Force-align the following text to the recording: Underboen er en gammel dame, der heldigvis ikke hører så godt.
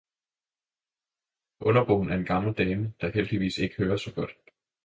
Underboen 1.71 2.11
er 2.11 2.15
en 2.15 2.25
gammel 2.25 2.53
dame, 2.57 2.93
der 3.01 3.11
heldigvis 3.11 3.57
ikke 3.57 3.75
hører 3.75 3.97
så 3.97 4.13
godt. 4.13 4.31